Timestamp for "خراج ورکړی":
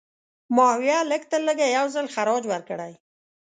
2.15-2.93